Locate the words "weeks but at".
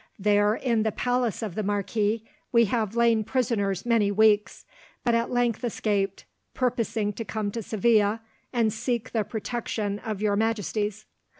4.09-5.29